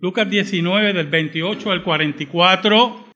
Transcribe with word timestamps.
Lucas 0.00 0.30
19 0.30 0.92
del 0.92 1.08
28 1.08 1.72
al 1.72 1.82
44, 1.82 3.08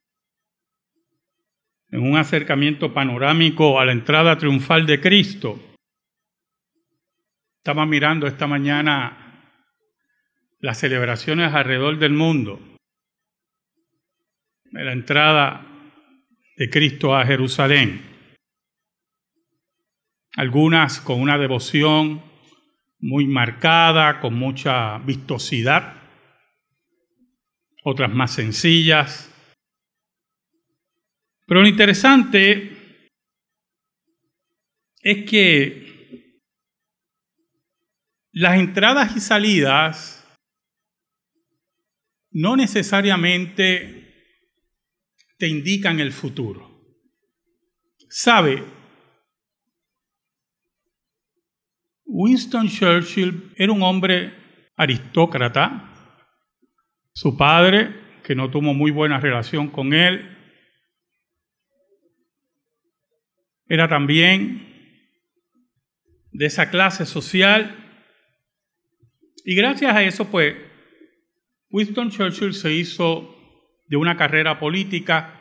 en 1.90 2.02
un 2.02 2.16
acercamiento 2.16 2.92
panorámico 2.92 3.78
a 3.78 3.84
la 3.84 3.92
entrada 3.92 4.36
triunfal 4.36 4.84
de 4.84 5.00
Cristo. 5.00 5.60
Estaba 7.58 7.86
mirando 7.86 8.26
esta 8.26 8.48
mañana 8.48 9.54
las 10.58 10.78
celebraciones 10.78 11.54
alrededor 11.54 11.98
del 12.00 12.14
mundo 12.14 12.58
de 14.72 14.84
la 14.84 14.92
entrada 14.92 15.64
de 16.56 16.68
Cristo 16.68 17.14
a 17.14 17.24
Jerusalén. 17.24 18.02
Algunas 20.34 21.00
con 21.00 21.20
una 21.20 21.38
devoción 21.38 22.24
muy 22.98 23.26
marcada, 23.26 24.18
con 24.18 24.34
mucha 24.34 24.98
vistosidad, 24.98 26.01
otras 27.82 28.12
más 28.12 28.34
sencillas. 28.34 29.30
Pero 31.46 31.62
lo 31.62 31.68
interesante 31.68 33.06
es 35.00 35.28
que 35.28 36.40
las 38.32 38.58
entradas 38.58 39.16
y 39.16 39.20
salidas 39.20 40.18
no 42.30 42.56
necesariamente 42.56 44.02
te 45.36 45.48
indican 45.48 46.00
el 46.00 46.12
futuro. 46.12 46.70
¿Sabe? 48.08 48.64
Winston 52.04 52.68
Churchill 52.68 53.52
era 53.56 53.72
un 53.72 53.82
hombre 53.82 54.32
aristócrata. 54.76 55.91
Su 57.14 57.36
padre, 57.36 57.94
que 58.24 58.34
no 58.34 58.50
tuvo 58.50 58.72
muy 58.74 58.90
buena 58.90 59.20
relación 59.20 59.68
con 59.68 59.92
él, 59.92 60.38
era 63.66 63.88
también 63.88 64.68
de 66.30 66.46
esa 66.46 66.70
clase 66.70 67.06
social. 67.06 67.76
Y 69.44 69.54
gracias 69.54 69.94
a 69.94 70.02
eso, 70.02 70.30
pues, 70.30 70.56
Winston 71.70 72.10
Churchill 72.10 72.54
se 72.54 72.72
hizo 72.72 73.34
de 73.86 73.96
una 73.96 74.16
carrera 74.16 74.58
política 74.58 75.40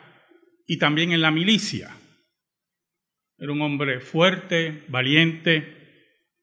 y 0.66 0.78
también 0.78 1.12
en 1.12 1.22
la 1.22 1.30
milicia. 1.30 1.90
Era 3.38 3.52
un 3.52 3.62
hombre 3.62 4.00
fuerte, 4.00 4.84
valiente, 4.88 5.82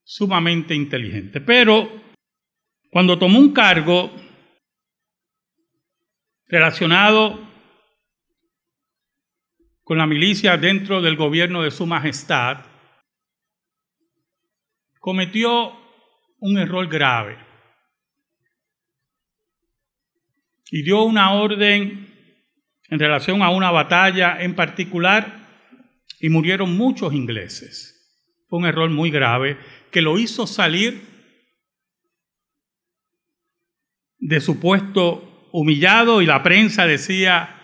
sumamente 0.04 0.76
inteligente. 0.76 1.42
Pero 1.42 2.02
cuando 2.92 3.18
tomó 3.18 3.40
un 3.40 3.54
cargo 3.54 4.12
relacionado 6.50 7.48
con 9.84 9.98
la 9.98 10.06
milicia 10.06 10.58
dentro 10.58 11.02
del 11.02 11.16
gobierno 11.16 11.64
de 11.64 11.72
Su 11.72 11.86
Majestad, 11.86 12.66
cometió 15.00 15.74
un 16.40 16.58
error 16.58 16.90
grave. 16.90 17.50
y 20.72 20.84
dio 20.84 21.04
una 21.04 21.34
orden 21.34 22.08
en 22.90 23.00
relación 23.00 23.42
a 23.42 23.50
una 23.50 23.72
batalla 23.72 24.42
en 24.42 24.56
particular 24.56 25.48
y 26.20 26.30
murieron 26.30 26.76
muchos 26.76 27.14
ingleses. 27.14 27.96
Fue 28.48 28.60
un 28.60 28.66
error 28.66 28.90
muy 28.90 29.10
grave 29.10 29.58
que 29.92 30.02
lo 30.02 30.18
hizo 30.18 30.48
salir 30.48 31.02
de 34.18 34.42
su 34.42 34.60
puesto 34.60 35.29
humillado 35.52 36.22
y 36.22 36.26
la 36.26 36.42
prensa 36.44 36.86
decía 36.86 37.56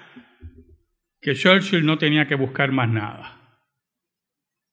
que 1.21 1.35
Churchill 1.35 1.85
no 1.85 1.97
tenía 1.97 2.27
que 2.27 2.35
buscar 2.35 2.71
más 2.71 2.89
nada. 2.89 3.39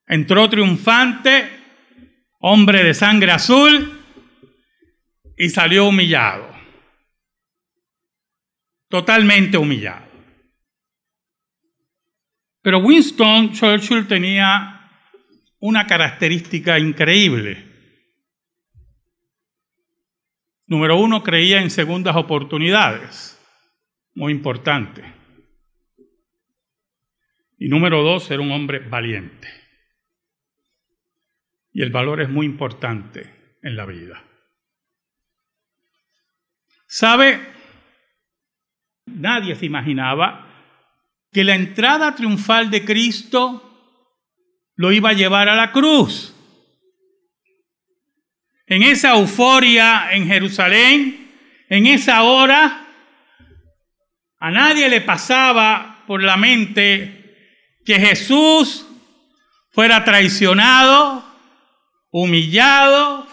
Entró 0.06 0.48
triunfante, 0.50 1.48
hombre 2.40 2.84
de 2.84 2.94
sangre 2.94 3.32
azul, 3.32 4.00
y 5.36 5.48
salió 5.48 5.86
humillado 5.86 6.52
totalmente 8.92 9.56
humillado. 9.56 10.06
Pero 12.60 12.80
Winston 12.80 13.50
Churchill 13.54 14.06
tenía 14.06 14.86
una 15.60 15.86
característica 15.86 16.78
increíble. 16.78 17.71
Número 20.72 20.98
uno, 20.98 21.22
creía 21.22 21.60
en 21.60 21.68
segundas 21.68 22.16
oportunidades, 22.16 23.38
muy 24.14 24.32
importante. 24.32 25.04
Y 27.58 27.68
número 27.68 28.02
dos, 28.02 28.30
era 28.30 28.40
un 28.40 28.50
hombre 28.52 28.78
valiente. 28.78 29.48
Y 31.74 31.82
el 31.82 31.90
valor 31.90 32.22
es 32.22 32.30
muy 32.30 32.46
importante 32.46 33.58
en 33.60 33.76
la 33.76 33.84
vida. 33.84 34.24
¿Sabe? 36.86 37.46
Nadie 39.04 39.54
se 39.56 39.66
imaginaba 39.66 40.46
que 41.30 41.44
la 41.44 41.54
entrada 41.54 42.14
triunfal 42.14 42.70
de 42.70 42.82
Cristo 42.86 43.62
lo 44.76 44.90
iba 44.90 45.10
a 45.10 45.12
llevar 45.12 45.50
a 45.50 45.54
la 45.54 45.70
cruz. 45.70 46.31
En 48.72 48.82
esa 48.82 49.10
euforia 49.10 50.14
en 50.14 50.26
Jerusalén, 50.26 51.30
en 51.68 51.86
esa 51.86 52.22
hora, 52.22 52.86
a 54.38 54.50
nadie 54.50 54.88
le 54.88 55.02
pasaba 55.02 56.02
por 56.06 56.22
la 56.22 56.38
mente 56.38 57.36
que 57.84 58.00
Jesús 58.00 58.86
fuera 59.72 60.04
traicionado, 60.04 61.22
humillado, 62.12 63.26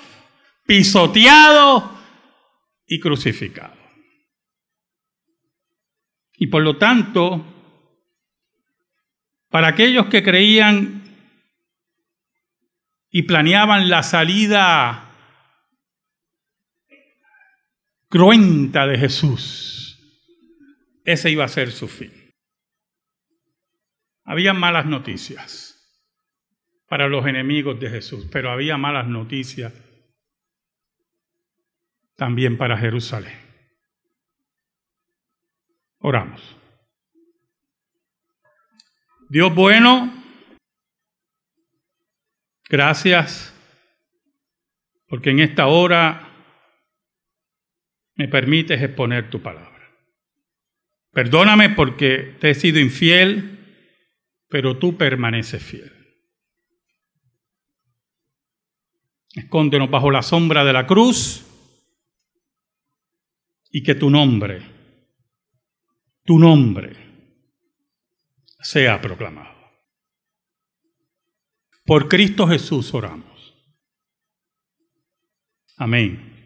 pisoteado 0.67 1.97
y 2.85 2.99
crucificado. 2.99 3.78
Y 6.35 6.47
por 6.47 6.63
lo 6.63 6.75
tanto, 6.75 7.45
para 9.47 9.69
aquellos 9.69 10.07
que 10.07 10.22
creían 10.22 11.01
y 13.09 13.22
planeaban 13.22 13.89
la 13.89 14.03
salida 14.03 15.05
cruenta 18.09 18.88
de 18.88 18.97
Jesús, 18.97 19.97
ese 21.06 21.30
iba 21.30 21.46
a 21.46 21.47
ser 21.47 21.72
su 21.72 21.88
fin. 21.88 22.12
Había 24.25 24.53
malas 24.53 24.86
noticias 24.86 25.75
para 26.88 27.08
los 27.08 27.25
enemigos 27.25 27.80
de 27.80 27.90
Jesús, 27.90 28.28
pero 28.31 28.52
había 28.52 28.78
malas 28.78 29.08
noticias 29.08 29.74
también 32.16 32.58
para 32.58 32.78
Jerusalén. 32.78 33.38
Oramos. 36.00 36.58
Dios 39.30 39.53
bueno, 39.53 40.12
gracias 42.68 43.53
porque 45.08 45.30
en 45.30 45.40
esta 45.40 45.68
hora 45.68 46.28
me 48.19 48.28
permites 48.28 48.81
exponer 48.81 49.30
tu 49.30 49.41
palabra. 49.41 49.97
Perdóname 51.13 51.69
porque 51.69 52.35
te 52.41 52.50
he 52.50 52.53
sido 52.53 52.78
infiel, 52.78 53.57
pero 54.50 54.78
tú 54.78 54.97
permaneces 54.97 55.63
fiel. 55.63 55.90
Escóndenos 59.34 59.90
bajo 59.90 60.12
la 60.12 60.22
sombra 60.22 60.66
de 60.66 60.74
la 60.74 60.85
cruz 60.85 61.46
y 63.72 63.84
que 63.84 63.96
tu 63.96 64.09
nombre 64.09 64.61
tu 66.26 66.38
nombre 66.38 66.91
sea 68.61 68.99
proclamado. 68.99 69.58
Por 71.85 72.09
Cristo 72.09 72.46
Jesús 72.47 72.93
oramos. 72.93 73.55
Amén. 75.78 76.39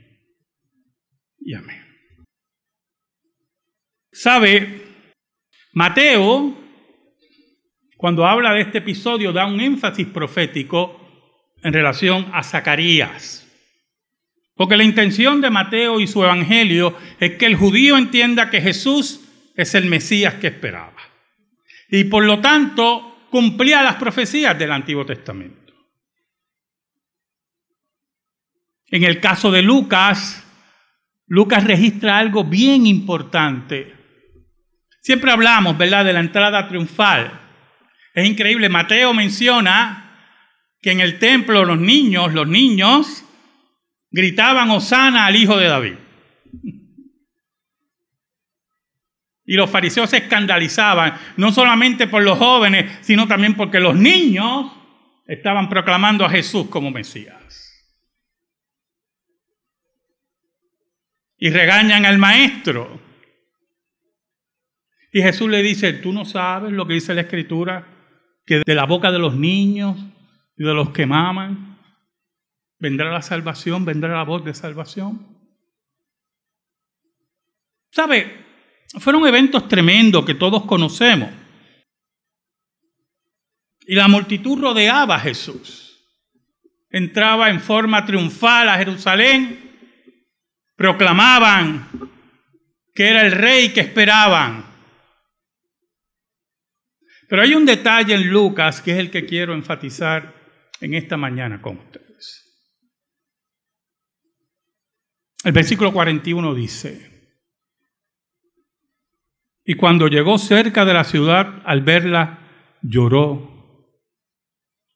¿Sabe? 4.11 4.81
Mateo, 5.73 6.55
cuando 7.97 8.25
habla 8.25 8.53
de 8.53 8.61
este 8.61 8.77
episodio, 8.77 9.33
da 9.33 9.45
un 9.45 9.59
énfasis 9.59 10.07
profético 10.07 10.99
en 11.63 11.73
relación 11.73 12.29
a 12.33 12.43
Zacarías. 12.43 13.47
Porque 14.55 14.77
la 14.77 14.83
intención 14.83 15.41
de 15.41 15.49
Mateo 15.49 15.99
y 15.99 16.07
su 16.07 16.23
evangelio 16.23 16.95
es 17.19 17.37
que 17.37 17.45
el 17.45 17.55
judío 17.55 17.97
entienda 17.97 18.49
que 18.49 18.61
Jesús 18.61 19.21
es 19.55 19.73
el 19.73 19.87
Mesías 19.87 20.35
que 20.35 20.47
esperaba. 20.47 20.93
Y 21.89 22.05
por 22.05 22.23
lo 22.23 22.39
tanto 22.39 23.27
cumplía 23.31 23.81
las 23.81 23.95
profecías 23.95 24.57
del 24.57 24.71
Antiguo 24.71 25.05
Testamento. 25.05 25.73
En 28.87 29.03
el 29.03 29.19
caso 29.19 29.49
de 29.49 29.63
Lucas, 29.63 30.42
Lucas 31.27 31.63
registra 31.63 32.17
algo 32.17 32.43
bien 32.43 32.85
importante. 32.85 33.95
Siempre 35.01 35.31
hablamos, 35.31 35.77
¿verdad?, 35.77 36.05
de 36.05 36.13
la 36.13 36.19
entrada 36.19 36.67
triunfal. 36.67 37.39
Es 38.13 38.27
increíble, 38.27 38.69
Mateo 38.69 39.13
menciona 39.13 40.03
que 40.81 40.91
en 40.91 40.99
el 40.99 41.17
templo 41.19 41.65
los 41.65 41.79
niños, 41.79 42.33
los 42.33 42.47
niños, 42.47 43.25
gritaban 44.11 44.69
Osana 44.69 45.25
al 45.25 45.35
hijo 45.35 45.57
de 45.57 45.67
David. 45.67 45.95
Y 49.45 49.55
los 49.55 49.69
fariseos 49.69 50.09
se 50.09 50.17
escandalizaban, 50.17 51.17
no 51.35 51.51
solamente 51.51 52.07
por 52.07 52.23
los 52.23 52.37
jóvenes, 52.37 52.99
sino 53.01 53.27
también 53.27 53.55
porque 53.55 53.79
los 53.79 53.95
niños 53.95 54.71
estaban 55.27 55.69
proclamando 55.69 56.25
a 56.25 56.29
Jesús 56.29 56.67
como 56.69 56.91
Mesías. 56.91 57.62
Y 61.43 61.49
regañan 61.49 62.05
al 62.05 62.19
maestro. 62.19 63.01
Y 65.11 65.21
Jesús 65.21 65.49
le 65.49 65.61
dice, 65.61 65.91
tú 65.91 66.13
no 66.13 66.23
sabes 66.23 66.71
lo 66.71 66.87
que 66.87 66.93
dice 66.93 67.13
la 67.13 67.19
escritura, 67.19 67.85
que 68.45 68.61
de 68.65 68.73
la 68.73 68.85
boca 68.85 69.11
de 69.11 69.19
los 69.19 69.35
niños 69.35 69.97
y 70.57 70.63
de 70.63 70.73
los 70.73 70.91
que 70.91 71.05
maman 71.05 71.77
vendrá 72.79 73.11
la 73.11 73.21
salvación, 73.21 73.83
vendrá 73.83 74.15
la 74.15 74.23
voz 74.23 74.45
de 74.45 74.53
salvación. 74.53 75.27
¿Sabe? 77.91 78.45
Fueron 78.99 79.27
eventos 79.27 79.67
tremendos 79.67 80.23
que 80.23 80.35
todos 80.35 80.63
conocemos. 80.63 81.29
Y 83.81 83.95
la 83.95 84.07
multitud 84.07 84.61
rodeaba 84.61 85.15
a 85.15 85.19
Jesús. 85.19 86.07
Entraba 86.89 87.49
en 87.49 87.59
forma 87.59 88.05
triunfal 88.05 88.69
a 88.69 88.77
Jerusalén. 88.77 89.62
Proclamaban 90.75 91.87
que 92.93 93.07
era 93.07 93.25
el 93.25 93.31
rey 93.31 93.73
que 93.73 93.81
esperaban. 93.81 94.65
Pero 97.27 97.41
hay 97.41 97.55
un 97.55 97.65
detalle 97.65 98.13
en 98.13 98.29
Lucas 98.29 98.81
que 98.81 98.91
es 98.91 98.97
el 98.97 99.09
que 99.09 99.25
quiero 99.25 99.53
enfatizar 99.53 100.33
en 100.79 100.93
esta 100.93 101.17
mañana 101.17 101.61
con 101.61 101.77
ustedes. 101.77 102.43
El 105.43 105.51
versículo 105.51 105.91
41 105.91 106.53
dice, 106.53 107.13
y 109.65 109.75
cuando 109.75 110.07
llegó 110.07 110.37
cerca 110.37 110.83
de 110.83 110.93
la 110.93 111.03
ciudad, 111.03 111.61
al 111.65 111.81
verla, 111.81 112.39
lloró 112.81 113.89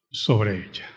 sobre 0.09 0.67
ella. 0.67 0.89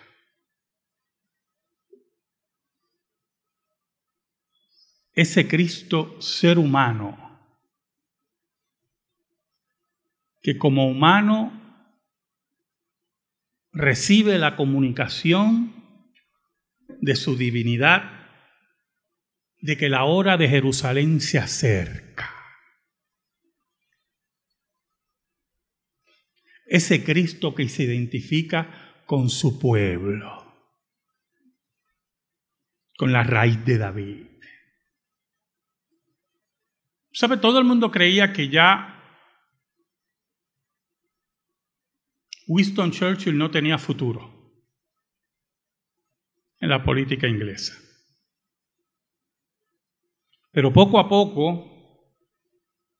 Ese 5.12 5.48
Cristo 5.48 6.20
ser 6.20 6.58
humano, 6.58 7.18
que 10.42 10.56
como 10.56 10.88
humano 10.88 11.86
recibe 13.72 14.38
la 14.38 14.56
comunicación 14.56 15.74
de 17.00 17.16
su 17.16 17.36
divinidad, 17.36 18.18
de 19.58 19.76
que 19.76 19.88
la 19.88 20.04
hora 20.04 20.36
de 20.36 20.48
Jerusalén 20.48 21.20
se 21.20 21.38
acerca. 21.38 22.40
ese 26.70 27.02
Cristo 27.02 27.52
que 27.52 27.68
se 27.68 27.82
identifica 27.82 29.02
con 29.04 29.28
su 29.28 29.58
pueblo, 29.58 30.54
con 32.96 33.12
la 33.12 33.24
raíz 33.24 33.64
de 33.64 33.76
David. 33.76 34.26
¿Sabe? 37.12 37.36
Todo 37.38 37.58
el 37.58 37.64
mundo 37.64 37.90
creía 37.90 38.32
que 38.32 38.48
ya 38.48 38.96
Winston 42.46 42.90
Churchill 42.90 43.36
no 43.36 43.50
tenía 43.50 43.78
futuro 43.78 44.40
en 46.58 46.68
la 46.68 46.82
política 46.82 47.26
inglesa. 47.26 47.78
Pero 50.52 50.72
poco 50.72 50.98
a 50.98 51.08
poco, 51.08 51.70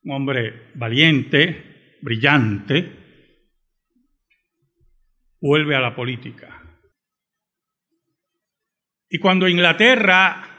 un 0.03 0.13
hombre 0.13 0.71
valiente, 0.75 1.99
brillante, 2.01 2.97
vuelve 5.41 5.75
a 5.75 5.81
la 5.81 5.95
política. 5.95 6.57
Y 9.09 9.19
cuando 9.19 9.49
Inglaterra 9.49 10.50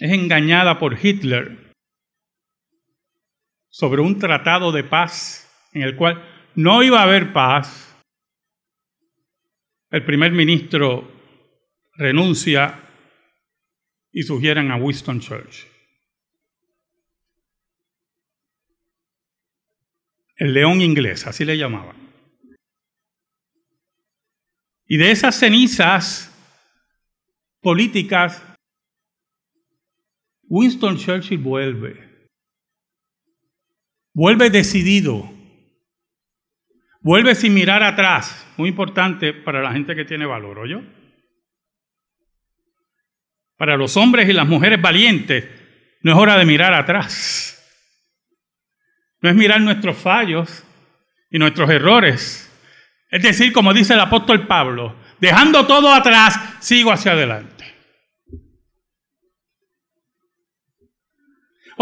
es 0.00 0.10
engañada 0.10 0.78
por 0.78 0.98
Hitler 1.04 1.72
sobre 3.68 4.02
un 4.02 4.18
tratado 4.18 4.72
de 4.72 4.82
paz 4.82 5.48
en 5.72 5.82
el 5.82 5.94
cual 5.94 6.20
no 6.56 6.82
iba 6.82 7.00
a 7.00 7.04
haber 7.04 7.32
paz, 7.32 7.96
el 9.90 10.04
primer 10.04 10.32
ministro 10.32 11.08
renuncia 11.94 12.80
y 14.10 14.24
sugieren 14.24 14.72
a 14.72 14.76
Winston 14.76 15.20
Churchill. 15.20 15.70
el 20.40 20.54
león 20.54 20.80
inglés, 20.80 21.26
así 21.26 21.44
le 21.44 21.58
llamaban. 21.58 21.96
Y 24.86 24.96
de 24.96 25.10
esas 25.10 25.38
cenizas 25.38 26.34
políticas, 27.60 28.42
Winston 30.50 30.96
Churchill 30.98 31.38
vuelve. 31.38 31.96
Vuelve 34.12 34.50
decidido. 34.50 35.30
Vuelve 37.00 37.36
sin 37.36 37.54
mirar 37.54 37.84
atrás. 37.84 38.46
Muy 38.56 38.68
importante 38.68 39.32
para 39.32 39.62
la 39.62 39.72
gente 39.72 39.94
que 39.94 40.04
tiene 40.04 40.26
valor, 40.26 40.68
yo. 40.68 40.82
Para 43.56 43.76
los 43.76 43.96
hombres 43.96 44.28
y 44.28 44.32
las 44.32 44.46
mujeres 44.46 44.82
valientes, 44.82 45.44
no 46.02 46.12
es 46.12 46.18
hora 46.18 46.36
de 46.36 46.44
mirar 46.44 46.74
atrás. 46.74 47.56
No 49.22 49.30
es 49.30 49.36
mirar 49.36 49.60
nuestros 49.60 49.96
fallos 49.96 50.64
y 51.30 51.38
nuestros 51.38 51.70
errores. 51.70 52.50
Es 53.08 53.22
decir, 53.22 53.52
como 53.52 53.72
dice 53.72 53.94
el 53.94 54.00
apóstol 54.00 54.48
Pablo, 54.48 54.96
dejando 55.20 55.64
todo 55.66 55.92
atrás, 55.92 56.40
sigo 56.58 56.90
hacia 56.90 57.12
adelante. 57.12 57.59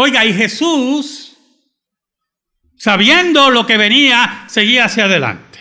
Oiga, 0.01 0.23
y 0.23 0.33
Jesús, 0.33 1.35
sabiendo 2.77 3.49
lo 3.49 3.67
que 3.67 3.75
venía, 3.75 4.45
seguía 4.47 4.85
hacia 4.85 5.03
adelante. 5.03 5.59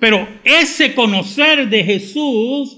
Pero 0.00 0.26
ese 0.42 0.96
conocer 0.96 1.68
de 1.68 1.84
Jesús 1.84 2.76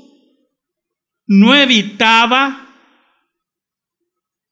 no 1.27 1.55
evitaba 1.55 2.67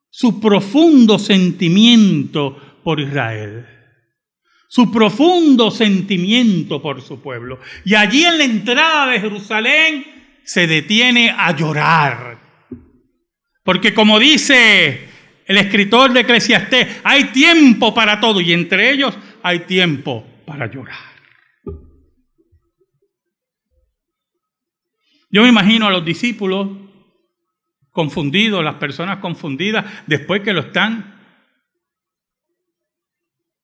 su 0.09 0.41
profundo 0.41 1.19
sentimiento 1.19 2.81
por 2.83 2.99
Israel, 2.99 3.67
su 4.71 4.91
profundo 4.91 5.71
sentimiento 5.71 6.81
por 6.81 7.03
su 7.03 7.21
pueblo. 7.21 7.61
Y 7.85 7.95
allí 7.95 8.25
en 8.25 8.39
la 8.39 8.45
entrada 8.45 9.07
de 9.09 9.21
Jerusalén 9.21 10.07
se 10.45 10.67
detiene 10.67 11.29
a 11.29 11.55
llorar. 11.55 12.46
Porque 13.67 13.93
como 13.93 14.21
dice 14.21 15.09
el 15.45 15.57
escritor 15.59 16.13
de 16.13 16.21
Eclesiastés, 16.21 17.01
hay 17.03 17.25
tiempo 17.25 17.93
para 17.93 18.21
todo 18.21 18.41
y 18.41 18.53
entre 18.53 18.93
ellos 18.93 19.19
hay 19.43 19.61
tiempo 19.61 20.25
para 20.47 20.71
llorar. 20.71 21.17
Yo 25.29 25.43
me 25.43 25.49
imagino 25.49 25.89
a 25.89 25.91
los 25.91 26.05
discípulos 26.05 26.69
confundidos, 27.91 28.63
las 28.63 28.77
personas 28.77 29.19
confundidas, 29.19 29.85
después 30.07 30.43
que 30.43 30.53
lo 30.53 30.61
están 30.61 31.17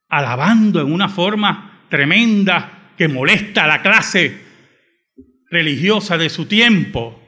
alabando 0.08 0.80
en 0.80 0.92
una 0.92 1.08
forma 1.08 1.86
tremenda 1.88 2.90
que 2.98 3.06
molesta 3.06 3.64
a 3.64 3.68
la 3.68 3.82
clase 3.82 4.42
religiosa 5.48 6.18
de 6.18 6.28
su 6.28 6.46
tiempo, 6.46 7.21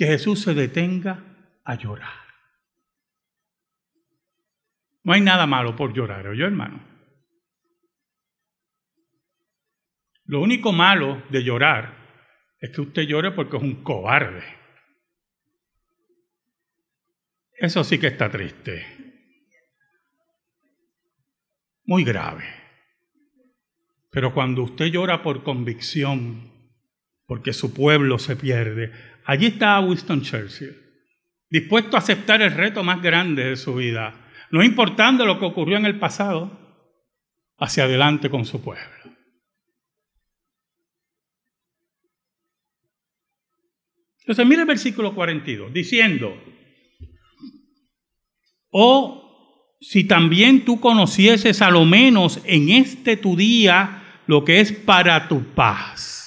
que 0.00 0.06
Jesús 0.06 0.40
se 0.40 0.54
detenga 0.54 1.22
a 1.62 1.74
llorar. 1.74 2.24
No 5.02 5.12
hay 5.12 5.20
nada 5.20 5.46
malo 5.46 5.76
por 5.76 5.92
llorar, 5.92 6.26
oye 6.26 6.42
hermano? 6.42 6.82
Lo 10.24 10.40
único 10.40 10.72
malo 10.72 11.22
de 11.28 11.44
llorar 11.44 11.94
es 12.60 12.70
que 12.70 12.80
usted 12.80 13.02
llore 13.02 13.32
porque 13.32 13.58
es 13.58 13.62
un 13.62 13.84
cobarde. 13.84 14.42
Eso 17.52 17.84
sí 17.84 18.00
que 18.00 18.06
está 18.06 18.30
triste. 18.30 18.86
Muy 21.84 22.04
grave. 22.04 22.46
Pero 24.10 24.32
cuando 24.32 24.62
usted 24.62 24.86
llora 24.86 25.22
por 25.22 25.42
convicción, 25.42 26.50
porque 27.26 27.52
su 27.52 27.74
pueblo 27.74 28.18
se 28.18 28.34
pierde. 28.34 28.92
Allí 29.30 29.46
está 29.46 29.78
Winston 29.78 30.22
Churchill, 30.22 30.76
dispuesto 31.48 31.94
a 31.94 32.00
aceptar 32.00 32.42
el 32.42 32.50
reto 32.50 32.82
más 32.82 33.00
grande 33.00 33.44
de 33.44 33.56
su 33.56 33.76
vida, 33.76 34.12
no 34.50 34.64
importando 34.64 35.24
lo 35.24 35.38
que 35.38 35.44
ocurrió 35.44 35.76
en 35.76 35.86
el 35.86 36.00
pasado, 36.00 36.50
hacia 37.56 37.84
adelante 37.84 38.28
con 38.28 38.44
su 38.44 38.60
pueblo. 38.60 38.82
Entonces, 44.18 44.44
mire 44.46 44.62
el 44.62 44.66
versículo 44.66 45.14
42, 45.14 45.72
diciendo, 45.72 46.36
oh, 48.72 49.76
si 49.80 50.08
también 50.08 50.64
tú 50.64 50.80
conocieses 50.80 51.62
a 51.62 51.70
lo 51.70 51.84
menos 51.84 52.40
en 52.46 52.70
este 52.70 53.16
tu 53.16 53.36
día 53.36 54.22
lo 54.26 54.44
que 54.44 54.58
es 54.58 54.72
para 54.72 55.28
tu 55.28 55.54
paz. 55.54 56.19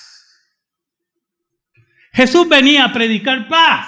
Jesús 2.13 2.47
venía 2.47 2.85
a 2.85 2.93
predicar 2.93 3.47
paz. 3.47 3.87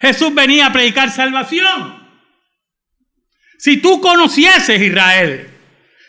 Jesús 0.00 0.34
venía 0.34 0.66
a 0.66 0.72
predicar 0.72 1.10
salvación. 1.10 2.06
Si 3.58 3.78
tú 3.78 4.00
conocieses 4.00 4.80
Israel, 4.80 5.50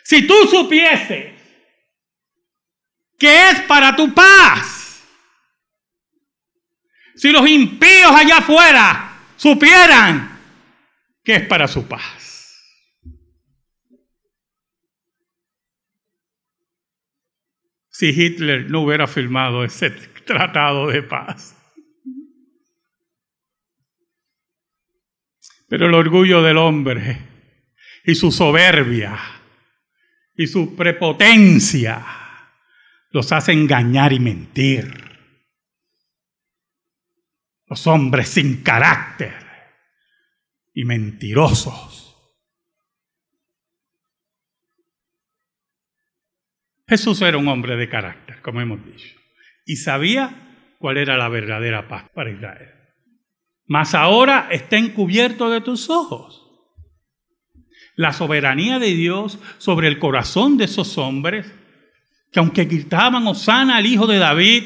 si 0.04 0.26
tú 0.26 0.34
supieses 0.48 1.34
que 3.18 3.50
es 3.50 3.60
para 3.62 3.96
tu 3.96 4.14
paz, 4.14 5.02
si 7.16 7.30
los 7.32 7.48
impíos 7.48 8.12
allá 8.12 8.38
afuera 8.38 9.18
supieran 9.36 10.38
que 11.24 11.36
es 11.36 11.46
para 11.46 11.66
su 11.66 11.86
paz. 11.86 12.29
Si 18.00 18.18
Hitler 18.18 18.70
no 18.70 18.80
hubiera 18.80 19.06
firmado 19.06 19.62
ese 19.62 19.90
tratado 19.90 20.86
de 20.86 21.02
paz. 21.02 21.54
Pero 25.68 25.86
el 25.86 25.92
orgullo 25.92 26.42
del 26.42 26.56
hombre 26.56 27.18
y 28.06 28.14
su 28.14 28.32
soberbia 28.32 29.18
y 30.34 30.46
su 30.46 30.74
prepotencia 30.74 32.02
los 33.10 33.32
hace 33.32 33.52
engañar 33.52 34.14
y 34.14 34.20
mentir. 34.20 34.94
Los 37.66 37.86
hombres 37.86 38.30
sin 38.30 38.62
carácter 38.62 39.34
y 40.72 40.86
mentirosos. 40.86 42.09
Jesús 46.90 47.22
era 47.22 47.38
un 47.38 47.46
hombre 47.46 47.76
de 47.76 47.88
carácter, 47.88 48.42
como 48.42 48.60
hemos 48.60 48.84
dicho, 48.84 49.14
y 49.64 49.76
sabía 49.76 50.74
cuál 50.80 50.96
era 50.96 51.16
la 51.16 51.28
verdadera 51.28 51.86
paz 51.86 52.10
para 52.12 52.30
Israel. 52.30 52.68
Mas 53.66 53.94
ahora 53.94 54.48
está 54.50 54.76
encubierto 54.76 55.48
de 55.50 55.60
tus 55.60 55.88
ojos 55.88 56.48
la 57.94 58.12
soberanía 58.12 58.80
de 58.80 58.94
Dios 58.94 59.38
sobre 59.58 59.86
el 59.86 60.00
corazón 60.00 60.56
de 60.56 60.64
esos 60.64 60.98
hombres, 60.98 61.52
que 62.32 62.40
aunque 62.40 62.64
gritaban 62.64 63.26
Osana 63.26 63.76
al 63.76 63.86
hijo 63.86 64.06
de 64.06 64.18
David, 64.18 64.64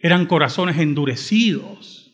eran 0.00 0.26
corazones 0.26 0.76
endurecidos, 0.78 2.12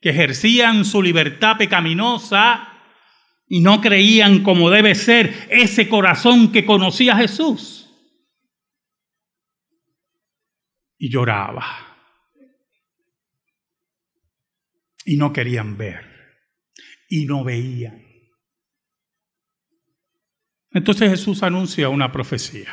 que 0.00 0.10
ejercían 0.10 0.84
su 0.86 1.02
libertad 1.02 1.58
pecaminosa 1.58 2.69
y 3.52 3.60
no 3.60 3.80
creían 3.80 4.44
como 4.44 4.70
debe 4.70 4.94
ser 4.94 5.48
ese 5.50 5.88
corazón 5.88 6.52
que 6.52 6.64
conocía 6.64 7.14
a 7.14 7.16
Jesús. 7.16 7.90
Y 10.96 11.10
lloraba. 11.10 11.66
Y 15.04 15.16
no 15.16 15.32
querían 15.32 15.76
ver 15.76 16.06
y 17.08 17.24
no 17.24 17.42
veían. 17.42 18.06
Entonces 20.70 21.10
Jesús 21.10 21.42
anuncia 21.42 21.88
una 21.88 22.12
profecía. 22.12 22.72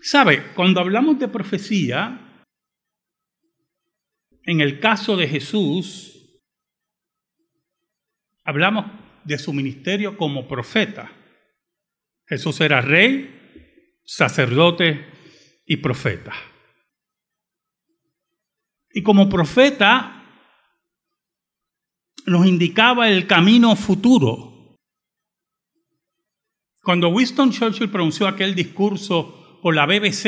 ¿Sabe? 0.00 0.52
Cuando 0.54 0.80
hablamos 0.80 1.20
de 1.20 1.28
profecía, 1.28 2.44
en 4.42 4.60
el 4.60 4.80
caso 4.80 5.16
de 5.16 5.28
Jesús, 5.28 6.17
hablamos 8.48 8.86
de 9.24 9.36
su 9.36 9.52
ministerio 9.52 10.16
como 10.16 10.48
profeta. 10.48 11.12
Jesús 12.26 12.58
era 12.62 12.80
rey, 12.80 14.00
sacerdote 14.06 15.06
y 15.66 15.76
profeta. 15.76 16.32
Y 18.90 19.02
como 19.02 19.28
profeta 19.28 20.24
nos 22.24 22.46
indicaba 22.46 23.10
el 23.10 23.26
camino 23.26 23.76
futuro. 23.76 24.78
Cuando 26.82 27.10
Winston 27.10 27.52
Churchill 27.52 27.90
pronunció 27.90 28.26
aquel 28.26 28.54
discurso 28.54 29.60
por 29.60 29.74
la 29.74 29.84
BBC, 29.84 30.26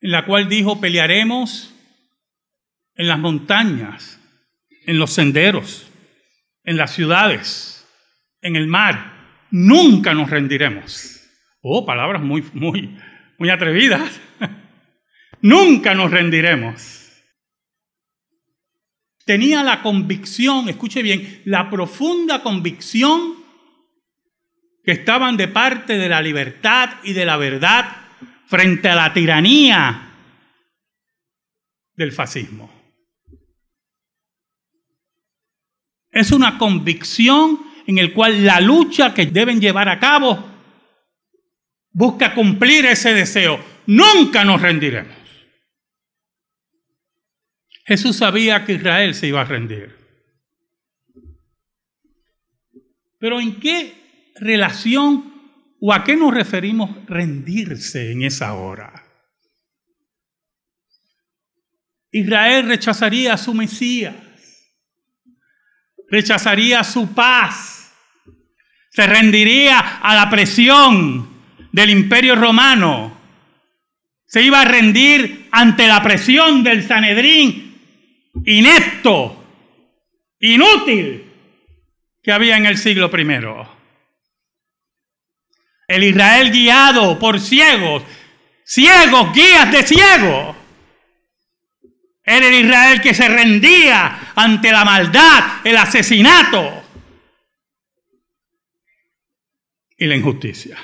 en 0.00 0.10
la 0.12 0.24
cual 0.24 0.48
dijo, 0.48 0.80
pelearemos 0.80 1.74
en 2.94 3.08
las 3.08 3.18
montañas, 3.18 4.21
en 4.86 4.98
los 4.98 5.12
senderos, 5.12 5.90
en 6.64 6.76
las 6.76 6.94
ciudades, 6.94 7.86
en 8.40 8.56
el 8.56 8.66
mar, 8.66 9.46
nunca 9.50 10.14
nos 10.14 10.30
rendiremos. 10.30 11.20
Oh, 11.60 11.86
palabras 11.86 12.22
muy, 12.22 12.44
muy, 12.52 12.98
muy 13.38 13.50
atrevidas. 13.50 14.20
nunca 15.40 15.94
nos 15.94 16.10
rendiremos 16.10 17.02
tenía 19.24 19.62
la 19.62 19.82
convicción, 19.82 20.68
escuche 20.68 21.02
bien, 21.02 21.42
la 21.44 21.70
profunda 21.70 22.42
convicción 22.42 23.36
que 24.84 24.92
estaban 24.92 25.36
de 25.36 25.48
parte 25.48 25.96
de 25.96 26.08
la 26.08 26.20
libertad 26.20 26.90
y 27.04 27.12
de 27.12 27.24
la 27.24 27.36
verdad 27.36 27.96
frente 28.46 28.88
a 28.88 28.96
la 28.96 29.12
tiranía 29.12 30.10
del 31.94 32.12
fascismo. 32.12 32.81
Es 36.12 36.30
una 36.30 36.58
convicción 36.58 37.58
en 37.86 37.98
el 37.98 38.12
cual 38.12 38.44
la 38.44 38.60
lucha 38.60 39.12
que 39.12 39.26
deben 39.26 39.60
llevar 39.60 39.88
a 39.88 39.98
cabo 39.98 40.52
busca 41.90 42.34
cumplir 42.34 42.86
ese 42.86 43.12
deseo. 43.14 43.58
Nunca 43.86 44.44
nos 44.44 44.60
rendiremos. 44.62 45.16
Jesús 47.84 48.16
sabía 48.16 48.64
que 48.64 48.74
Israel 48.74 49.14
se 49.14 49.26
iba 49.26 49.40
a 49.40 49.44
rendir. 49.44 49.96
Pero 53.18 53.40
¿en 53.40 53.58
qué 53.58 54.32
relación 54.36 55.32
o 55.80 55.92
a 55.92 56.04
qué 56.04 56.16
nos 56.16 56.32
referimos 56.32 56.90
rendirse 57.06 58.12
en 58.12 58.22
esa 58.22 58.54
hora? 58.54 59.02
Israel 62.10 62.66
rechazaría 62.66 63.32
a 63.32 63.38
su 63.38 63.54
Mesías, 63.54 64.14
rechazaría 66.12 66.84
su 66.84 67.14
paz, 67.14 67.90
se 68.90 69.06
rendiría 69.06 69.78
a 70.02 70.14
la 70.14 70.28
presión 70.28 71.26
del 71.72 71.88
imperio 71.88 72.34
romano, 72.34 73.16
se 74.26 74.42
iba 74.42 74.60
a 74.60 74.66
rendir 74.66 75.48
ante 75.50 75.86
la 75.86 76.02
presión 76.02 76.62
del 76.62 76.86
Sanedrín 76.86 77.80
inepto, 78.44 79.42
inútil 80.38 81.32
que 82.22 82.32
había 82.32 82.58
en 82.58 82.66
el 82.66 82.76
siglo 82.76 83.10
primero. 83.10 83.74
El 85.88 86.04
Israel 86.04 86.50
guiado 86.50 87.18
por 87.18 87.40
ciegos, 87.40 88.02
ciegos, 88.66 89.32
guías 89.32 89.72
de 89.72 89.82
ciegos. 89.82 90.56
Era 92.22 92.48
el 92.48 92.66
Israel 92.66 93.00
que 93.00 93.14
se 93.14 93.28
rendía 93.28 94.21
ante 94.34 94.72
la 94.72 94.84
maldad, 94.84 95.60
el 95.64 95.76
asesinato 95.76 96.82
y 99.96 100.06
la 100.06 100.16
injusticia. 100.16 100.78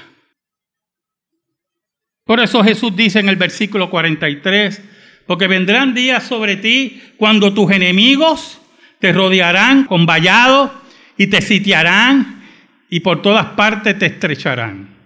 Por 2.24 2.40
eso 2.40 2.62
Jesús 2.62 2.94
dice 2.94 3.20
en 3.20 3.28
el 3.28 3.36
versículo 3.36 3.88
43, 3.88 4.82
porque 5.26 5.46
vendrán 5.46 5.94
días 5.94 6.24
sobre 6.24 6.56
ti 6.56 7.02
cuando 7.16 7.54
tus 7.54 7.70
enemigos 7.70 8.60
te 8.98 9.12
rodearán 9.12 9.84
con 9.84 10.06
vallados 10.06 10.70
y 11.16 11.28
te 11.28 11.40
sitiarán 11.40 12.44
y 12.90 13.00
por 13.00 13.22
todas 13.22 13.46
partes 13.52 13.98
te 13.98 14.06
estrecharán. 14.06 14.96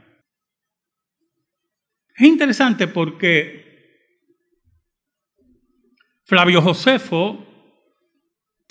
Es 2.17 2.27
interesante 2.27 2.87
porque 2.89 3.63
Flavio 6.25 6.63
Josefo 6.63 7.52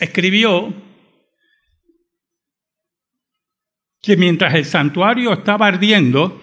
escribió 0.02 0.74
que 4.02 4.18
mientras 4.18 4.56
el 4.56 4.66
santuario 4.66 5.32
estaba 5.32 5.68
ardiendo, 5.68 6.42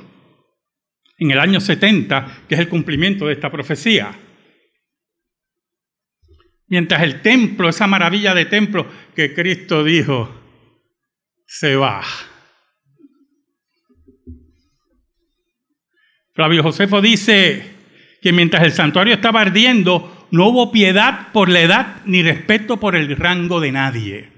en 1.18 1.32
el 1.32 1.40
año 1.40 1.60
70, 1.60 2.44
que 2.48 2.54
es 2.54 2.60
el 2.60 2.68
cumplimiento 2.68 3.26
de 3.26 3.32
esta 3.32 3.50
profecía, 3.50 4.16
mientras 6.68 7.02
el 7.02 7.20
templo, 7.20 7.68
esa 7.68 7.88
maravilla 7.88 8.32
de 8.32 8.46
templo 8.46 8.86
que 9.16 9.34
Cristo 9.34 9.82
dijo, 9.82 10.32
se 11.44 11.74
va. 11.74 12.04
Flavio 16.32 16.62
Josefo 16.62 17.00
dice 17.00 17.74
que 18.22 18.32
mientras 18.32 18.62
el 18.62 18.70
santuario 18.70 19.14
estaba 19.14 19.40
ardiendo, 19.40 20.17
no 20.30 20.49
hubo 20.49 20.73
piedad 20.73 21.32
por 21.32 21.49
la 21.49 21.61
edad 21.61 21.97
ni 22.04 22.23
respeto 22.23 22.78
por 22.78 22.97
el 22.97 23.16
rango 23.16 23.61
de 23.61 23.73
nadie. 23.73 24.32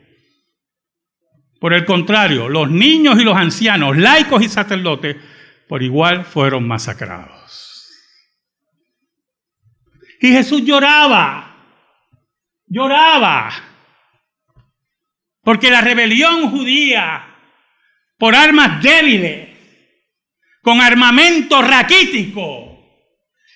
Por 1.61 1.75
el 1.75 1.85
contrario, 1.85 2.49
los 2.49 2.71
niños 2.71 3.21
y 3.21 3.25
los 3.25 3.37
ancianos, 3.37 3.97
laicos 3.97 4.43
y 4.43 4.49
sacerdotes, 4.49 5.17
por 5.69 5.83
igual 5.83 6.25
fueron 6.25 6.67
masacrados. 6.67 7.89
Y 10.21 10.29
Jesús 10.29 10.65
lloraba, 10.65 11.57
lloraba, 12.67 13.51
porque 15.43 15.71
la 15.71 15.81
rebelión 15.81 16.51
judía, 16.51 17.27
por 18.19 18.35
armas 18.35 18.83
débiles, 18.83 19.49
con 20.63 20.81
armamento 20.81 21.63
raquítico 21.63 22.79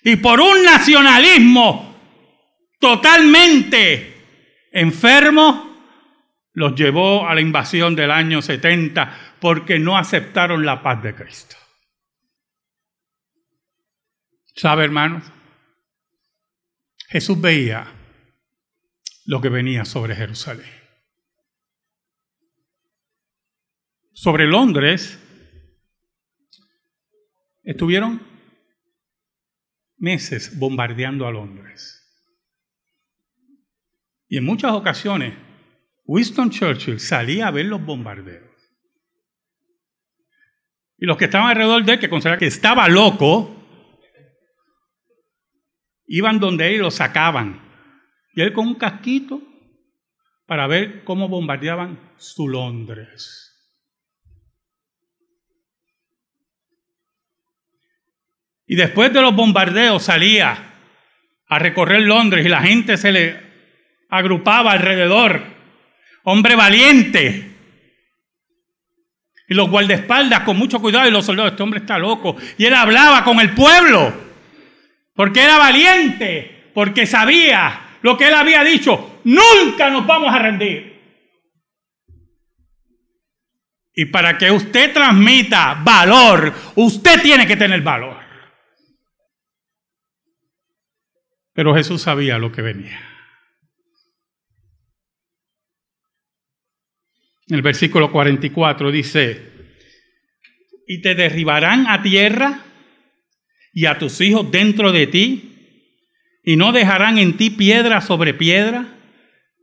y 0.02 0.16
por 0.16 0.40
un 0.40 0.64
nacionalismo 0.64 1.93
totalmente 2.84 4.68
enfermo, 4.70 5.74
los 6.52 6.74
llevó 6.74 7.26
a 7.26 7.34
la 7.34 7.40
invasión 7.40 7.96
del 7.96 8.10
año 8.10 8.42
70 8.42 9.36
porque 9.40 9.78
no 9.78 9.96
aceptaron 9.96 10.66
la 10.66 10.82
paz 10.82 11.02
de 11.02 11.14
Cristo. 11.14 11.56
¿Sabe, 14.54 14.84
hermanos? 14.84 15.24
Jesús 17.08 17.40
veía 17.40 17.90
lo 19.24 19.40
que 19.40 19.48
venía 19.48 19.86
sobre 19.86 20.14
Jerusalén. 20.14 20.70
Sobre 24.12 24.46
Londres 24.46 25.18
estuvieron 27.62 28.20
meses 29.96 30.58
bombardeando 30.58 31.26
a 31.26 31.32
Londres. 31.32 32.03
Y 34.28 34.38
en 34.38 34.44
muchas 34.44 34.72
ocasiones 34.72 35.34
Winston 36.06 36.50
Churchill 36.50 37.00
salía 37.00 37.48
a 37.48 37.50
ver 37.50 37.66
los 37.66 37.84
bombardeos. 37.84 38.50
Y 40.98 41.06
los 41.06 41.16
que 41.16 41.24
estaban 41.24 41.48
alrededor 41.48 41.84
de 41.84 41.92
él, 41.94 41.98
que 41.98 42.08
consideraban 42.08 42.38
que 42.38 42.46
estaba 42.46 42.88
loco, 42.88 43.54
iban 46.06 46.38
donde 46.38 46.68
él 46.68 46.74
y 46.74 46.78
lo 46.78 46.90
sacaban. 46.90 47.60
Y 48.34 48.42
él 48.42 48.52
con 48.52 48.68
un 48.68 48.74
casquito 48.74 49.42
para 50.46 50.66
ver 50.66 51.04
cómo 51.04 51.28
bombardeaban 51.28 52.14
su 52.16 52.48
Londres. 52.48 53.40
Y 58.66 58.76
después 58.76 59.12
de 59.12 59.20
los 59.20 59.34
bombardeos 59.34 60.04
salía 60.04 60.72
a 61.46 61.58
recorrer 61.58 62.02
Londres 62.02 62.46
y 62.46 62.48
la 62.48 62.62
gente 62.62 62.96
se 62.96 63.12
le 63.12 63.43
agrupaba 64.16 64.72
alrededor 64.72 65.42
hombre 66.24 66.56
valiente. 66.56 67.50
Y 69.46 69.54
los 69.54 69.68
guardaespaldas 69.68 70.40
con 70.40 70.56
mucho 70.56 70.80
cuidado 70.80 71.06
y 71.06 71.10
los 71.10 71.26
soldados, 71.26 71.52
este 71.52 71.62
hombre 71.62 71.80
está 71.80 71.98
loco. 71.98 72.36
Y 72.56 72.64
él 72.64 72.74
hablaba 72.74 73.24
con 73.24 73.40
el 73.40 73.50
pueblo, 73.54 74.12
porque 75.14 75.42
era 75.42 75.58
valiente, 75.58 76.70
porque 76.74 77.06
sabía 77.06 77.98
lo 78.02 78.16
que 78.16 78.28
él 78.28 78.34
había 78.34 78.64
dicho, 78.64 79.20
nunca 79.24 79.90
nos 79.90 80.06
vamos 80.06 80.34
a 80.34 80.38
rendir. 80.38 80.94
Y 83.96 84.06
para 84.06 84.36
que 84.38 84.50
usted 84.50 84.92
transmita 84.92 85.74
valor, 85.84 86.52
usted 86.74 87.22
tiene 87.22 87.46
que 87.46 87.56
tener 87.56 87.80
valor. 87.82 88.18
Pero 91.52 91.74
Jesús 91.74 92.02
sabía 92.02 92.38
lo 92.38 92.50
que 92.50 92.62
venía. 92.62 93.13
El 97.48 97.62
versículo 97.62 98.10
44 98.10 98.90
dice, 98.90 99.52
y 100.86 101.00
te 101.02 101.14
derribarán 101.14 101.86
a 101.86 102.02
tierra 102.02 102.64
y 103.72 103.86
a 103.86 103.98
tus 103.98 104.20
hijos 104.20 104.50
dentro 104.50 104.92
de 104.92 105.06
ti, 105.06 105.50
y 106.42 106.56
no 106.56 106.72
dejarán 106.72 107.18
en 107.18 107.36
ti 107.36 107.50
piedra 107.50 108.00
sobre 108.00 108.34
piedra, 108.34 108.98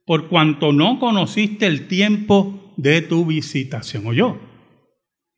por 0.06 0.30
cuanto 0.30 0.74
no 0.74 1.00
conociste 1.00 1.68
el 1.68 1.88
tiempo 1.88 2.74
de 2.78 3.02
tu 3.02 3.26
visitación. 3.26 4.08
O 4.08 4.14
yo, 4.14 4.40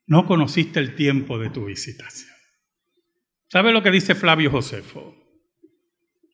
no 0.08 0.26
conociste 0.26 0.80
el 0.80 0.96
tiempo 0.96 1.38
de 1.38 1.50
tu 1.50 1.66
visitación. 1.66 2.32
¿Sabe 3.50 3.72
lo 3.72 3.84
que 3.84 3.92
dice 3.92 4.16
Flavio 4.16 4.52
Josefo? 4.52 5.16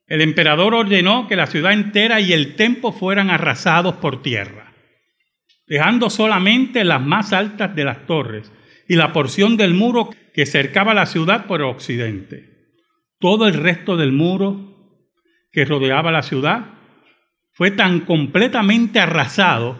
El 0.07 0.21
emperador 0.21 0.73
ordenó 0.73 1.27
que 1.27 1.35
la 1.35 1.47
ciudad 1.47 1.73
entera 1.73 2.21
y 2.21 2.33
el 2.33 2.55
templo 2.55 2.91
fueran 2.91 3.29
arrasados 3.29 3.95
por 3.95 4.21
tierra 4.23 4.68
dejando 5.69 6.09
solamente 6.09 6.83
las 6.83 7.01
más 7.01 7.31
altas 7.31 7.75
de 7.75 7.85
las 7.85 8.07
torres 8.07 8.51
y 8.87 8.95
la 8.95 9.13
porción 9.13 9.55
del 9.55 9.75
muro 9.75 10.09
que 10.33 10.47
cercaba 10.47 10.95
la 10.95 11.05
ciudad 11.05 11.45
por 11.45 11.61
occidente. 11.61 12.49
Todo 13.19 13.47
el 13.47 13.53
resto 13.53 13.95
del 13.95 14.11
muro 14.11 14.75
que 15.51 15.65
rodeaba 15.65 16.11
la 16.11 16.23
ciudad 16.23 16.65
fue 17.53 17.71
tan 17.71 18.01
completamente 18.01 18.99
arrasado 18.99 19.77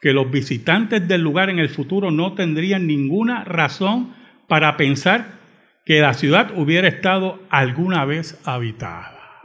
que 0.00 0.12
los 0.12 0.30
visitantes 0.30 1.08
del 1.08 1.22
lugar 1.22 1.48
en 1.48 1.58
el 1.58 1.70
futuro 1.70 2.10
no 2.10 2.34
tendrían 2.34 2.86
ninguna 2.86 3.44
razón 3.44 4.14
para 4.46 4.76
pensar 4.76 5.40
que 5.86 6.00
la 6.00 6.12
ciudad 6.12 6.52
hubiera 6.56 6.88
estado 6.88 7.42
alguna 7.48 8.04
vez 8.04 8.38
habitada. 8.44 9.40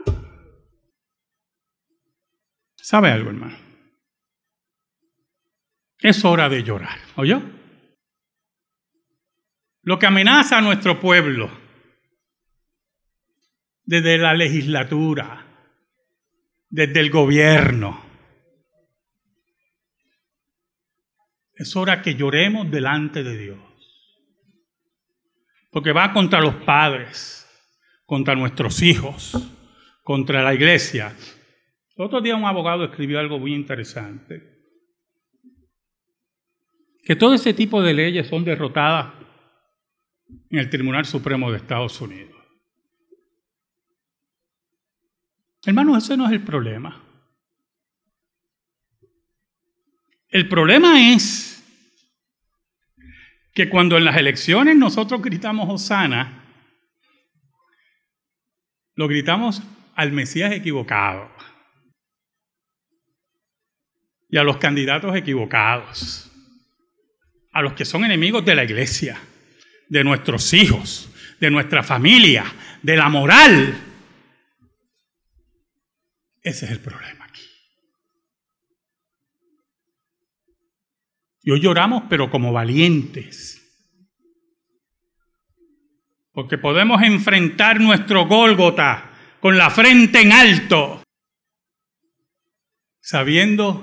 ¿Sabe 2.76 3.10
algo, 3.10 3.30
hermano? 3.30 3.69
Es 6.00 6.24
hora 6.24 6.48
de 6.48 6.62
llorar, 6.62 6.98
¿oyó? 7.16 7.42
Lo 9.82 9.98
que 9.98 10.06
amenaza 10.06 10.58
a 10.58 10.62
nuestro 10.62 10.98
pueblo 10.98 11.50
desde 13.84 14.16
la 14.16 14.34
legislatura, 14.34 15.46
desde 16.68 17.00
el 17.00 17.10
gobierno. 17.10 18.02
Es 21.54 21.76
hora 21.76 22.00
que 22.00 22.14
lloremos 22.14 22.70
delante 22.70 23.22
de 23.22 23.36
Dios. 23.36 23.58
Porque 25.70 25.92
va 25.92 26.12
contra 26.12 26.40
los 26.40 26.54
padres, 26.64 27.46
contra 28.06 28.34
nuestros 28.34 28.80
hijos, 28.80 29.36
contra 30.02 30.42
la 30.42 30.54
iglesia. 30.54 31.14
El 31.96 32.06
otro 32.06 32.22
día 32.22 32.36
un 32.36 32.44
abogado 32.44 32.84
escribió 32.84 33.18
algo 33.18 33.38
muy 33.38 33.54
interesante 33.54 34.59
que 37.02 37.16
todo 37.16 37.34
ese 37.34 37.54
tipo 37.54 37.82
de 37.82 37.94
leyes 37.94 38.28
son 38.28 38.44
derrotadas 38.44 39.14
en 40.50 40.58
el 40.58 40.70
Tribunal 40.70 41.04
Supremo 41.04 41.50
de 41.50 41.56
Estados 41.56 42.00
Unidos. 42.00 42.36
Hermanos, 45.64 46.04
ese 46.04 46.16
no 46.16 46.26
es 46.26 46.32
el 46.32 46.42
problema. 46.42 47.04
El 50.28 50.48
problema 50.48 51.12
es 51.12 51.62
que 53.52 53.68
cuando 53.68 53.98
en 53.98 54.04
las 54.04 54.16
elecciones 54.16 54.76
nosotros 54.76 55.20
gritamos 55.20 55.68
Osana, 55.68 56.44
lo 58.94 59.08
gritamos 59.08 59.62
al 59.96 60.12
Mesías 60.12 60.52
equivocado 60.52 61.30
y 64.28 64.38
a 64.38 64.44
los 64.44 64.58
candidatos 64.58 65.16
equivocados 65.16 66.29
a 67.52 67.62
los 67.62 67.72
que 67.74 67.84
son 67.84 68.04
enemigos 68.04 68.44
de 68.44 68.54
la 68.54 68.64
iglesia, 68.64 69.20
de 69.88 70.04
nuestros 70.04 70.52
hijos, 70.52 71.10
de 71.40 71.50
nuestra 71.50 71.82
familia, 71.82 72.44
de 72.82 72.96
la 72.96 73.08
moral. 73.08 73.74
Ese 76.42 76.66
es 76.66 76.70
el 76.70 76.80
problema 76.80 77.24
aquí. 77.24 77.42
Y 81.42 81.50
hoy 81.50 81.60
lloramos, 81.60 82.04
pero 82.08 82.30
como 82.30 82.52
valientes. 82.52 83.56
Porque 86.32 86.58
podemos 86.58 87.02
enfrentar 87.02 87.80
nuestro 87.80 88.26
Gólgota 88.26 89.10
con 89.40 89.58
la 89.58 89.70
frente 89.70 90.20
en 90.20 90.32
alto, 90.32 91.02
sabiendo, 93.00 93.82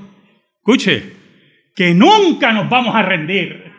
escuche, 0.60 1.17
que 1.78 1.94
nunca 1.94 2.52
nos 2.54 2.68
vamos 2.68 2.96
a 2.96 3.04
rendir. 3.04 3.72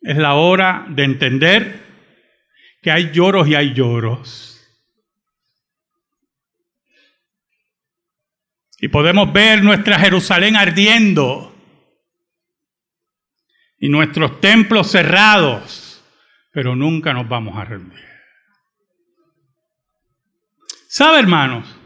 Es 0.00 0.16
la 0.16 0.34
hora 0.34 0.84
de 0.88 1.04
entender 1.04 1.80
que 2.82 2.90
hay 2.90 3.12
lloros 3.12 3.46
y 3.46 3.54
hay 3.54 3.72
lloros. 3.74 4.60
Y 8.80 8.88
podemos 8.88 9.32
ver 9.32 9.62
nuestra 9.62 9.96
Jerusalén 10.00 10.56
ardiendo 10.56 11.54
y 13.78 13.88
nuestros 13.88 14.40
templos 14.40 14.90
cerrados, 14.90 16.04
pero 16.50 16.74
nunca 16.74 17.12
nos 17.12 17.28
vamos 17.28 17.56
a 17.56 17.64
rendir. 17.64 18.04
¿Sabe, 20.88 21.20
hermanos? 21.20 21.83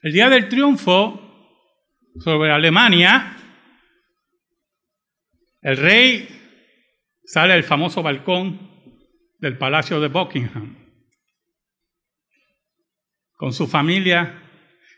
El 0.00 0.12
día 0.12 0.28
del 0.28 0.48
triunfo 0.48 1.20
sobre 2.20 2.52
Alemania, 2.52 3.36
el 5.60 5.76
rey 5.76 6.28
sale 7.24 7.52
al 7.52 7.64
famoso 7.64 8.02
balcón 8.02 8.70
del 9.38 9.58
Palacio 9.58 10.00
de 10.00 10.08
Buckingham 10.08 10.76
con 13.32 13.52
su 13.52 13.66
familia 13.66 14.42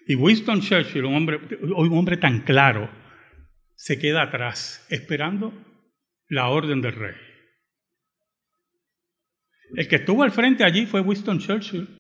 y 0.07 0.15
Winston 0.15 0.61
Churchill, 0.61 1.05
un 1.05 1.15
hombre, 1.15 1.41
un 1.63 1.97
hombre 1.97 2.17
tan 2.17 2.41
claro, 2.41 2.91
se 3.77 3.99
queda 3.99 4.23
atrás 4.23 4.87
esperando 4.91 5.53
la 6.29 6.49
orden 6.49 6.83
del 6.83 6.93
rey. 6.93 7.15
El 9.77 9.89
que 9.89 9.97
estuvo 9.97 10.23
al 10.23 10.33
frente 10.33 10.65
allí 10.65 10.85
fue 10.85 11.01
Winston 11.01 11.39
Churchill. 11.39 12.00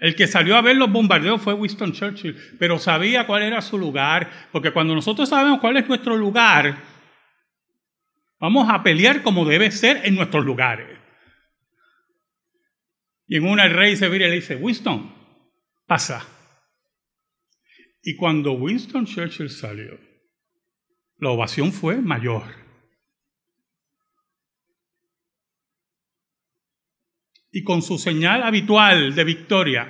El 0.00 0.16
que 0.16 0.26
salió 0.26 0.56
a 0.56 0.62
ver 0.62 0.76
los 0.76 0.90
bombardeos 0.90 1.42
fue 1.42 1.52
Winston 1.52 1.92
Churchill, 1.92 2.34
pero 2.58 2.78
sabía 2.78 3.26
cuál 3.26 3.42
era 3.42 3.60
su 3.60 3.76
lugar, 3.76 4.48
porque 4.50 4.72
cuando 4.72 4.94
nosotros 4.94 5.28
sabemos 5.28 5.60
cuál 5.60 5.76
es 5.76 5.86
nuestro 5.86 6.16
lugar, 6.16 6.74
vamos 8.40 8.66
a 8.70 8.82
pelear 8.82 9.22
como 9.22 9.44
debe 9.44 9.70
ser 9.70 10.00
en 10.04 10.14
nuestros 10.14 10.42
lugares. 10.42 10.98
Y 13.26 13.36
en 13.36 13.46
una 13.46 13.66
el 13.66 13.74
rey 13.74 13.94
se 13.94 14.08
vira 14.08 14.26
y 14.26 14.30
le 14.30 14.36
dice, 14.36 14.56
Winston, 14.56 15.14
pasa. 15.86 16.26
Y 18.02 18.16
cuando 18.16 18.52
Winston 18.52 19.04
Churchill 19.04 19.50
salió, 19.50 20.00
la 21.18 21.28
ovación 21.28 21.72
fue 21.72 21.96
mayor. 21.96 22.69
Y 27.52 27.62
con 27.64 27.82
su 27.82 27.98
señal 27.98 28.42
habitual 28.42 29.14
de 29.14 29.24
victoria, 29.24 29.88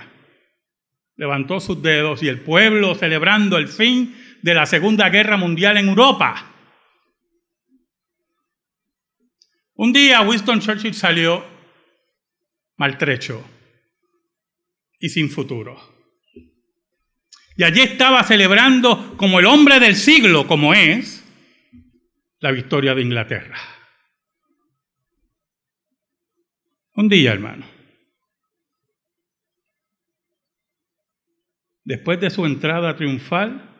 levantó 1.17 1.61
sus 1.61 1.83
dedos 1.83 2.23
y 2.23 2.29
el 2.29 2.41
pueblo 2.41 2.95
celebrando 2.95 3.59
el 3.59 3.69
fin 3.69 4.17
de 4.43 4.55
la 4.55 4.67
Segunda 4.67 5.11
Guerra 5.11 5.37
Mundial 5.37 5.77
en 5.77 5.89
Europa. 5.89 6.47
Un 9.75 9.93
día 9.93 10.23
Winston 10.23 10.61
Churchill 10.61 10.95
salió 10.95 11.45
maltrecho 12.77 13.45
y 14.99 15.09
sin 15.11 15.31
futuro. 15.31 15.79
Y 17.57 17.65
allí 17.65 17.81
estaba 17.81 18.23
celebrando 18.25 19.17
como 19.19 19.39
el 19.39 19.47
hombre 19.47 19.81
del 19.81 19.97
siglo, 19.97 20.47
como 20.47 20.73
es, 20.73 21.23
la 22.39 22.53
victoria 22.53 22.95
de 22.95 23.03
Inglaterra. 23.03 23.59
Un 27.01 27.09
día, 27.09 27.33
hermano. 27.33 27.65
Después 31.83 32.21
de 32.21 32.29
su 32.29 32.45
entrada 32.45 32.95
triunfal, 32.95 33.75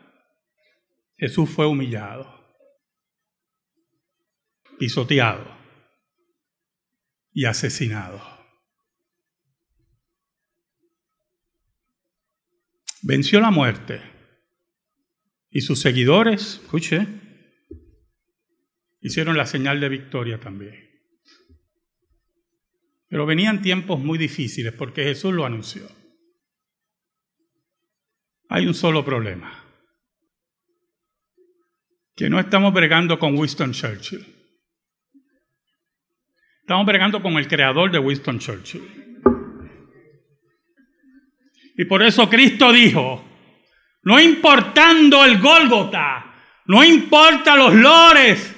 Jesús 1.19 1.51
fue 1.51 1.67
humillado, 1.67 2.27
pisoteado 4.79 5.55
y 7.35 7.45
asesinado. 7.45 8.23
Venció 13.03 13.39
la 13.43 13.51
muerte 13.51 14.01
y 15.51 15.61
sus 15.61 15.79
seguidores, 15.79 16.55
escuche, 16.63 17.07
hicieron 19.03 19.37
la 19.37 19.45
señal 19.45 19.79
de 19.79 19.91
victoria 19.91 20.41
también. 20.41 20.90
Pero 23.11 23.27
venían 23.27 23.61
tiempos 23.61 23.99
muy 23.99 24.17
difíciles 24.19 24.73
porque 24.73 25.03
Jesús 25.03 25.35
lo 25.35 25.45
anunció. 25.45 25.83
Hay 28.49 28.69
un 28.69 28.75
solo 28.75 29.05
problema. 29.05 29.65
Que 32.15 32.31
no 32.31 32.39
estamos 32.39 32.73
bregando 32.73 33.19
con 33.19 33.37
Winston 33.37 33.73
Churchill. 33.73 34.25
Estamos 36.61 36.87
bregando 36.87 37.21
con 37.21 37.33
el 37.33 37.49
creador 37.49 37.91
de 37.91 37.99
Winston 37.99 38.39
Churchill. 38.39 39.21
Y 41.77 41.85
por 41.87 42.05
eso 42.05 42.31
Cristo 42.31 42.73
dijo, 42.73 43.25
no 44.03 44.21
importando 44.21 45.25
el 45.25 45.41
Gólgota, 45.41 46.33
no 46.67 46.85
importa 46.85 47.57
los 47.57 47.75
lores 47.75 48.55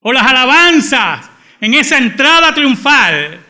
o 0.00 0.12
las 0.14 0.22
alabanzas, 0.22 1.27
en 1.60 1.74
esa 1.74 1.98
entrada 1.98 2.54
triunfal, 2.54 3.40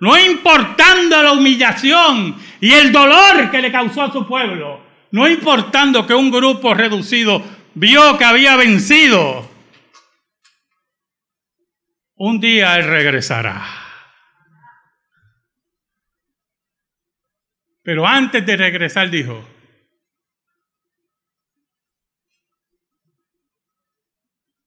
no 0.00 0.18
importando 0.18 1.22
la 1.22 1.32
humillación 1.32 2.36
y 2.60 2.72
el 2.72 2.90
dolor 2.90 3.50
que 3.50 3.62
le 3.62 3.70
causó 3.70 4.02
a 4.02 4.12
su 4.12 4.26
pueblo, 4.26 4.84
no 5.10 5.28
importando 5.28 6.06
que 6.06 6.14
un 6.14 6.30
grupo 6.30 6.74
reducido 6.74 7.42
vio 7.74 8.18
que 8.18 8.24
había 8.24 8.56
vencido, 8.56 9.48
un 12.16 12.40
día 12.40 12.76
Él 12.76 12.86
regresará. 12.86 13.64
Pero 17.82 18.06
antes 18.06 18.46
de 18.46 18.56
regresar 18.56 19.10
dijo, 19.10 19.44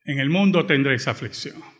en 0.04 0.20
el 0.20 0.30
mundo 0.30 0.66
tendréis 0.66 1.08
aflicción. 1.08 1.75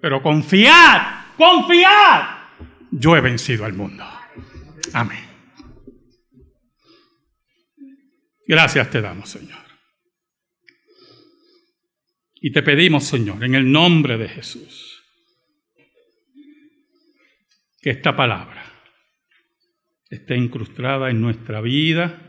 Pero 0.00 0.22
confiad, 0.22 1.34
confiad. 1.36 2.36
Yo 2.90 3.16
he 3.16 3.20
vencido 3.20 3.64
al 3.64 3.72
mundo. 3.72 4.04
Amén. 4.92 5.26
Gracias 8.46 8.90
te 8.90 9.00
damos, 9.00 9.28
Señor. 9.28 9.66
Y 12.40 12.52
te 12.52 12.62
pedimos, 12.62 13.04
Señor, 13.04 13.42
en 13.42 13.54
el 13.54 13.70
nombre 13.70 14.18
de 14.18 14.28
Jesús, 14.28 15.02
que 17.80 17.90
esta 17.90 18.14
palabra 18.14 18.64
esté 20.10 20.36
incrustada 20.36 21.10
en 21.10 21.20
nuestra 21.20 21.60
vida 21.60 22.22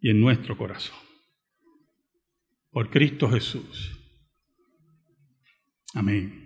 y 0.00 0.10
en 0.10 0.20
nuestro 0.20 0.56
corazón. 0.58 0.98
Por 2.70 2.90
Cristo 2.90 3.30
Jesús. 3.30 3.98
Amén. 5.94 6.45